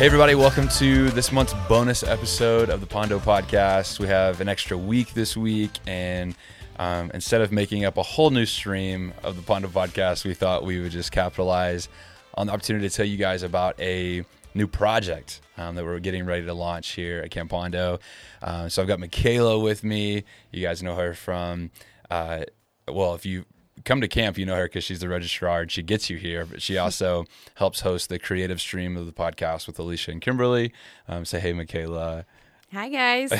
[0.00, 3.98] Hey, everybody, welcome to this month's bonus episode of the Pondo Podcast.
[3.98, 6.34] We have an extra week this week, and
[6.78, 10.64] um, instead of making up a whole new stream of the Pondo Podcast, we thought
[10.64, 11.90] we would just capitalize
[12.32, 14.24] on the opportunity to tell you guys about a
[14.54, 17.98] new project um, that we're getting ready to launch here at Camp Pondo.
[18.40, 20.24] Uh, so I've got Michaela with me.
[20.50, 21.72] You guys know her from,
[22.10, 22.44] uh,
[22.88, 23.44] well, if you
[23.84, 26.44] come to camp, you know her because she's the registrar and she gets you here.
[26.44, 27.24] But she also
[27.56, 30.72] helps host the creative stream of the podcast with Alicia and Kimberly.
[31.08, 32.24] Um, say hey, Michaela.
[32.72, 33.32] Hi guys.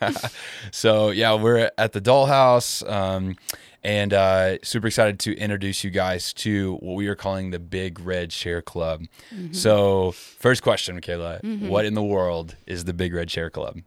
[0.70, 3.36] so yeah, we're at the Dollhouse, um,
[3.82, 7.98] and uh, super excited to introduce you guys to what we are calling the Big
[7.98, 9.04] Red Chair Club.
[9.34, 9.54] Mm-hmm.
[9.54, 11.68] So first question, Michaela, mm-hmm.
[11.68, 13.78] what in the world is the Big Red Chair Club?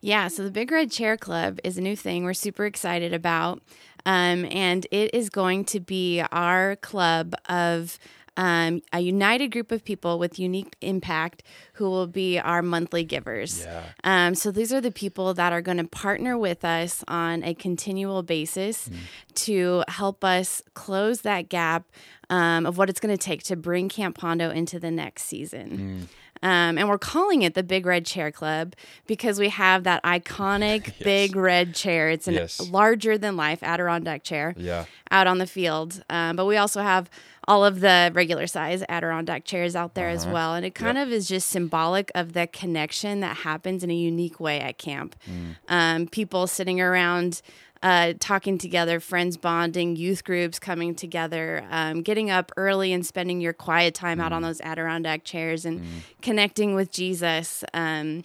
[0.00, 3.62] Yeah, so the Big Red Chair Club is a new thing we're super excited about.
[4.04, 7.98] Um, and it is going to be our club of
[8.36, 11.42] um, a united group of people with unique impact
[11.74, 13.64] who will be our monthly givers.
[13.64, 13.82] Yeah.
[14.04, 17.54] Um, so these are the people that are going to partner with us on a
[17.54, 18.96] continual basis mm.
[19.34, 21.86] to help us close that gap
[22.28, 26.06] um, of what it's going to take to bring Camp Pondo into the next season.
[26.06, 26.08] Mm.
[26.42, 28.74] Um, and we're calling it the Big Red Chair Club
[29.06, 30.94] because we have that iconic yes.
[31.02, 32.10] big red chair.
[32.10, 32.60] It's a yes.
[32.70, 34.84] larger than life Adirondack chair yeah.
[35.10, 36.02] out on the field.
[36.10, 37.10] Um, but we also have
[37.48, 40.16] all of the regular size Adirondack chairs out there uh-huh.
[40.16, 40.54] as well.
[40.54, 41.06] And it kind yep.
[41.06, 45.16] of is just symbolic of the connection that happens in a unique way at camp.
[45.30, 45.56] Mm.
[45.68, 47.40] Um, people sitting around
[47.82, 53.40] uh, talking together, friends bonding, youth groups coming together, um, getting up early and spending
[53.40, 54.22] your quiet time mm.
[54.22, 54.46] out on mm.
[54.46, 55.86] those Adirondack chairs and mm.
[56.22, 57.64] connecting with Jesus.
[57.74, 58.24] Um,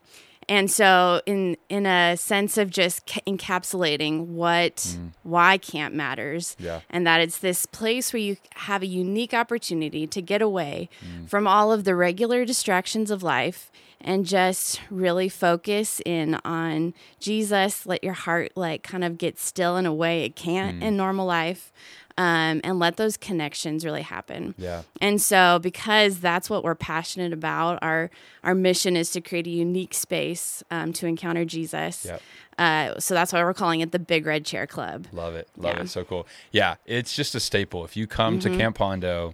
[0.51, 5.11] and so, in in a sense of just encapsulating what mm.
[5.23, 6.81] why camp matters, yeah.
[6.89, 11.29] and that it's this place where you have a unique opportunity to get away mm.
[11.29, 17.85] from all of the regular distractions of life and just really focus in on Jesus.
[17.85, 20.83] Let your heart like kind of get still in a way it can't mm.
[20.83, 21.71] in normal life.
[22.17, 24.53] Um, and let those connections really happen.
[24.57, 24.83] Yeah.
[24.99, 28.09] And so, because that's what we're passionate about, our
[28.43, 32.05] our mission is to create a unique space um, to encounter Jesus.
[32.05, 32.21] Yep.
[32.57, 35.07] Uh, so that's why we're calling it the Big Red Chair Club.
[35.11, 35.83] Love it, love yeah.
[35.83, 36.27] it, so cool.
[36.51, 37.85] Yeah, it's just a staple.
[37.85, 38.51] If you come mm-hmm.
[38.51, 39.33] to Camp Pondo,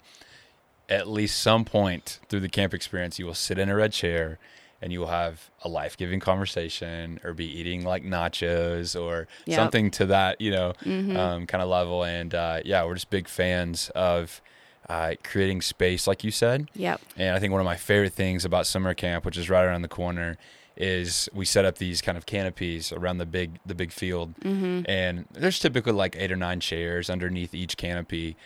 [0.87, 4.39] at least some point through the camp experience, you will sit in a red chair
[4.81, 9.55] and you will have a life giving conversation or be eating like nachos or yep.
[9.57, 11.17] something to that, you know, mm-hmm.
[11.17, 12.03] um, kind of level.
[12.03, 14.41] And uh, yeah, we're just big fans of
[14.89, 16.69] uh, creating space, like you said.
[16.75, 17.01] Yep.
[17.17, 19.81] And I think one of my favorite things about summer camp, which is right around
[19.81, 20.37] the corner,
[20.77, 24.81] is we set up these kind of canopies around the big the big field, mm-hmm.
[24.89, 28.37] and there's typically like eight or nine chairs underneath each canopy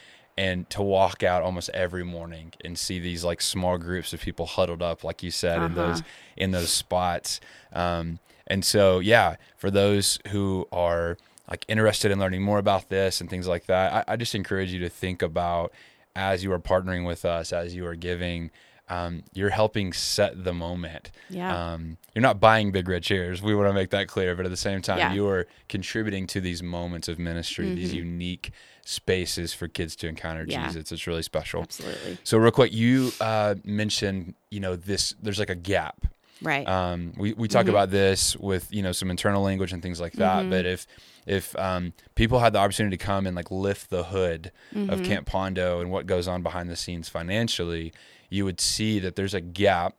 [0.42, 4.48] and to walk out almost every morning and see these like small groups of people
[4.48, 5.68] huddled up like you said uh-huh.
[5.68, 6.04] in those
[6.36, 7.40] in those spots
[7.74, 11.16] um, and so yeah for those who are
[11.48, 14.74] like interested in learning more about this and things like that I, I just encourage
[14.74, 15.74] you to think about
[16.16, 18.50] as you are partnering with us as you are giving
[18.92, 21.12] um, you're helping set the moment.
[21.30, 21.74] Yeah.
[21.74, 23.42] Um, you're not buying big red chairs.
[23.42, 24.36] We want to make that clear.
[24.36, 25.14] But at the same time, yeah.
[25.14, 27.76] you are contributing to these moments of ministry, mm-hmm.
[27.76, 28.52] these unique
[28.84, 30.68] spaces for kids to encounter yeah.
[30.68, 30.92] Jesus.
[30.92, 31.62] It's really special.
[31.62, 32.18] Absolutely.
[32.26, 36.08] So real quick, you uh, mentioned, you know, this, there's like a gap.
[36.42, 36.68] Right.
[36.68, 37.70] Um, we, we talk mm-hmm.
[37.70, 40.42] about this with, you know, some internal language and things like that.
[40.42, 40.50] Mm-hmm.
[40.50, 40.88] But if,
[41.26, 45.04] if um, people had the opportunity to come and like lift the hood of mm-hmm.
[45.04, 47.94] Camp Pondo and what goes on behind the scenes financially,
[48.30, 49.96] you would see that there's a gap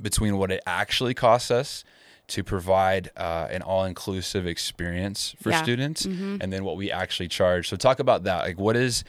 [0.00, 1.84] between what it actually costs us
[2.28, 5.62] to provide uh, an all-inclusive experience for yeah.
[5.62, 6.36] students mm-hmm.
[6.40, 9.02] and then what we actually charge so talk about that like what is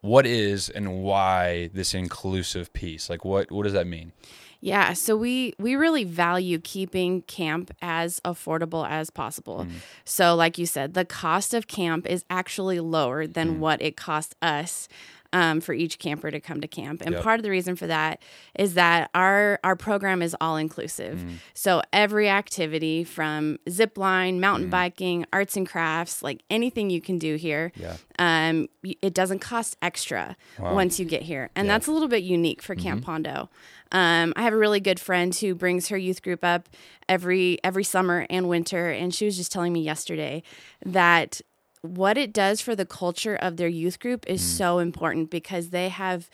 [0.00, 4.12] what is and why this inclusive piece like what what does that mean
[4.60, 9.64] yeah, so we we really value keeping camp as affordable as possible.
[9.64, 9.70] Mm.
[10.04, 13.58] So like you said, the cost of camp is actually lower than mm.
[13.58, 14.88] what it cost us
[15.32, 17.02] um, for each camper to come to camp.
[17.04, 17.22] And yep.
[17.22, 18.20] part of the reason for that
[18.58, 21.18] is that our our program is all inclusive.
[21.18, 21.34] Mm.
[21.54, 24.72] So every activity from zip line, mountain mm.
[24.72, 27.96] biking, arts and crafts, like anything you can do here, yeah.
[28.18, 28.68] um,
[29.02, 30.74] it doesn't cost extra wow.
[30.74, 31.50] once you get here.
[31.54, 33.06] And that's a little bit unique for Camp mm-hmm.
[33.06, 33.50] Pondo.
[33.90, 36.68] Um, I have a really good friend who brings her youth group up
[37.08, 40.42] every every summer and winter, and she was just telling me yesterday
[40.84, 41.40] that
[41.82, 44.44] what it does for the culture of their youth group is mm.
[44.44, 46.28] so important because they have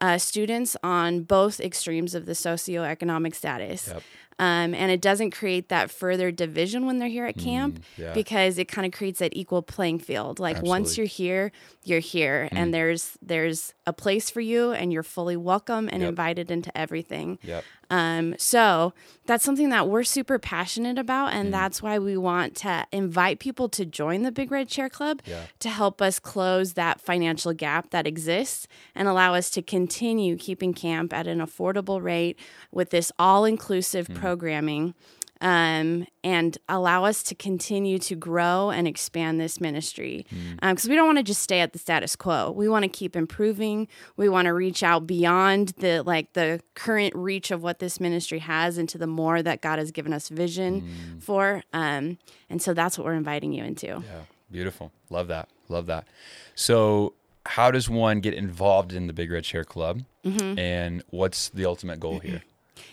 [0.00, 3.88] uh, students on both extremes of the socioeconomic status.
[3.88, 4.02] Yep.
[4.40, 8.12] Um, and it doesn't create that further division when they're here at camp Mm, yeah.
[8.14, 10.38] because it kind of creates that equal playing field.
[10.40, 10.94] Like once Absolutely.
[10.94, 10.96] Mm.
[10.96, 11.52] you're here,
[11.84, 16.08] you're here, and there's there's a place for you, and you're fully welcome and Yep.
[16.08, 17.38] invited into everything.
[17.42, 17.64] Yep.
[17.92, 18.92] Um, so
[19.26, 21.34] that's something that we're super passionate about, Mm.
[21.36, 25.20] and that's why we want to invite people to join the Big Red Chair Club
[25.26, 25.42] Yeah.
[25.58, 30.72] to help us close that financial gap that exists and allow us to continue keeping
[30.72, 32.38] camp at an affordable rate
[32.70, 34.16] with this all inclusive Mm.
[34.30, 34.94] Programming.
[35.42, 40.26] Um, and allow us to continue to grow and expand this ministry
[40.60, 42.50] because we don't want to just stay at the status quo.
[42.50, 43.88] We want to keep improving.
[44.18, 48.40] We want to reach out beyond the like the current reach of what this ministry
[48.40, 51.62] has into the more that God has given us vision for.
[51.72, 52.18] Um,
[52.50, 53.86] and so that's what we're inviting you into.
[53.86, 54.92] Yeah, beautiful.
[55.08, 55.48] Love that.
[55.70, 56.06] Love that.
[56.54, 57.14] So,
[57.46, 60.02] how does one get involved in the Big Red Chair Club?
[60.22, 60.58] Mm-hmm.
[60.58, 62.42] And what's the ultimate goal here?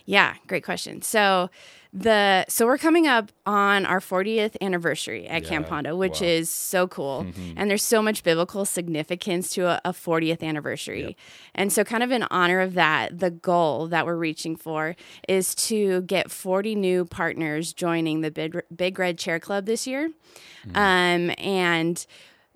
[0.06, 1.02] Yeah, great question.
[1.02, 1.50] So
[1.94, 6.28] the so we're coming up on our 40th anniversary at Camp Yeah, Pondo, which wow.
[6.28, 7.26] is so cool.
[7.56, 11.18] And there's so much biblical significance to a, a 40th anniversary.
[11.56, 14.96] And so kind of in honor of that, the goal that we're reaching for
[15.28, 20.12] is to get 40 new partners joining the Big, Big Red Chair Club this year.
[20.76, 22.06] Um, and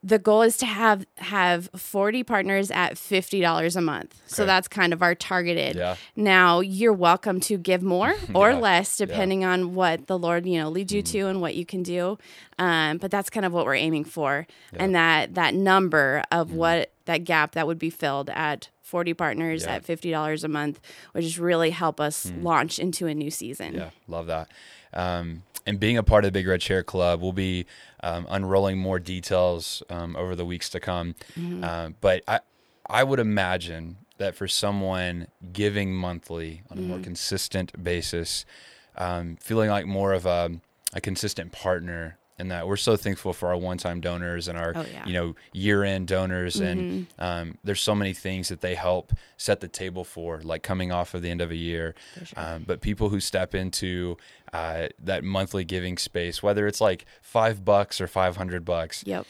[0.03, 4.19] the goal is to have have 40 partners at $50 a month.
[4.25, 5.75] So that's kind of our targeted.
[5.75, 5.95] Yeah.
[6.15, 8.57] Now you're welcome to give more or Yeah.
[8.57, 11.83] less depending on what the Lord, you know, leads you to and what you can
[11.83, 12.17] do.
[12.57, 14.47] Um, but that's kind of what we're aiming for.
[14.73, 19.63] And that that number of what that gap that would be filled at 40 partners
[19.65, 19.75] Yeah.
[19.75, 20.79] at $50 a month
[21.13, 23.75] would just really help us launch into a new season.
[23.75, 24.49] Yeah, love that.
[24.93, 27.65] Um, and being a part of the Big Red Chair Club, we'll be
[28.03, 31.15] um, unrolling more details um, over the weeks to come.
[31.63, 32.39] Uh, but I,
[32.87, 38.45] I would imagine that for someone giving monthly on a more consistent basis,
[38.97, 40.51] um, feeling like more of a,
[40.93, 42.17] a consistent partner.
[42.41, 45.05] And that we're so thankful for our one-time donors and our, Oh, yeah.
[45.05, 49.67] you know, year-end donors, and um, there's so many things that they help set the
[49.67, 51.93] table for, like coming off of the end of a year.
[52.35, 54.17] Um, but people who step into
[54.53, 59.27] uh, that monthly giving space, whether it's like five bucks or five hundred bucks, Yep.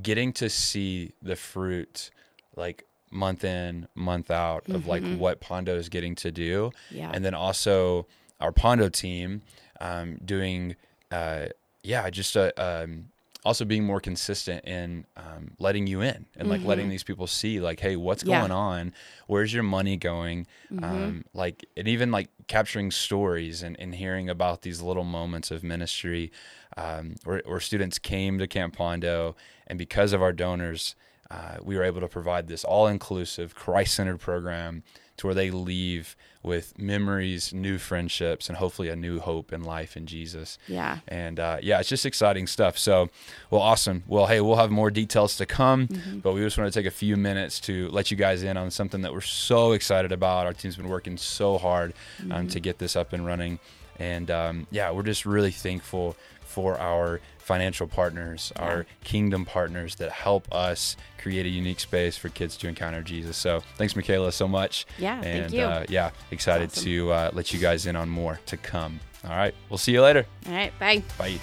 [0.00, 2.10] getting to see the fruit,
[2.56, 7.10] like month in, month out, of like what Pondo is getting to do, Yeah.
[7.12, 8.06] and then also
[8.40, 9.42] our Pondo team
[9.80, 10.76] um, doing,
[11.10, 11.46] uh,
[11.84, 12.52] yeah, just a.
[12.82, 13.06] Um,
[13.46, 17.60] also being more consistent in um, letting you in and like letting these people see
[17.60, 18.38] like hey what's Yeah.
[18.38, 18.94] going on
[19.26, 20.46] where's your money going
[20.82, 25.62] um, like and even like capturing stories and, and hearing about these little moments of
[25.62, 26.32] ministry
[26.78, 29.36] um, where, where students came to camp pondo
[29.66, 30.94] and because of our donors
[31.30, 34.82] uh, we were able to provide this all-inclusive christ-centered program
[35.16, 39.96] to where they leave with memories new friendships and hopefully a new hope in life
[39.96, 40.98] in jesus Yeah.
[41.08, 42.76] and uh, yeah, it's just exciting stuff.
[42.76, 43.08] So,
[43.50, 44.02] well, awesome.
[44.06, 45.88] Well, hey, we'll have more details to come,
[46.22, 48.70] but we just want to take a few minutes to let you guys in on
[48.70, 50.44] something that we're so excited about.
[50.46, 51.94] Our team's been working so hard
[52.30, 53.58] um, to get this up and running.
[53.98, 60.10] And um, yeah, we're just really thankful for our financial partners, our kingdom partners that
[60.10, 63.36] help us create a unique space for kids to encounter Jesus.
[63.36, 64.86] So thanks, Michaela, so much.
[64.98, 65.62] Yeah, thank you.
[65.62, 66.84] Uh, yeah, excited Awesome.
[66.84, 69.00] to uh, let you guys in on more to come.
[69.24, 70.26] All right, we'll see you later.
[70.46, 70.78] All right.
[70.78, 71.02] Bye.
[71.18, 71.38] Bye.